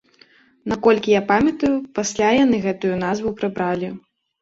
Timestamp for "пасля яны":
2.01-2.65